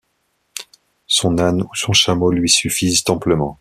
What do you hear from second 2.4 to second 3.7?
suffisent amplement.